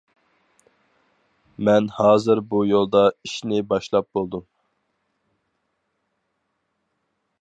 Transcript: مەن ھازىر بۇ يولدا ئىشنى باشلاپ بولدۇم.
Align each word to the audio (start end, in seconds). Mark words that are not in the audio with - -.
مەن 1.67 1.89
ھازىر 1.97 2.41
بۇ 2.53 2.61
يولدا 2.69 3.03
ئىشنى 3.11 3.61
باشلاپ 3.75 4.09
بولدۇم. 4.19 4.49